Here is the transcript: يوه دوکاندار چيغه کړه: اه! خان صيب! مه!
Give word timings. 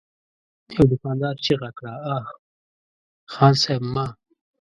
يوه 0.73 0.85
دوکاندار 0.91 1.35
چيغه 1.45 1.69
کړه: 1.77 1.93
اه! 2.15 2.23
خان 3.33 3.53
صيب! 3.63 3.81
مه! 3.93 4.05